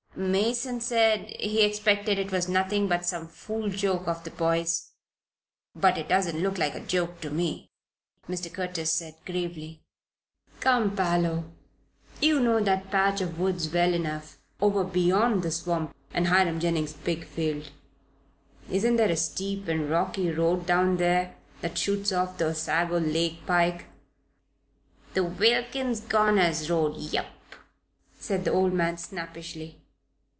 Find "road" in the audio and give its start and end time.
20.29-20.67, 26.69-26.97